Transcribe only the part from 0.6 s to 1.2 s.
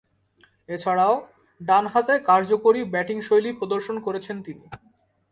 এছাড়াও,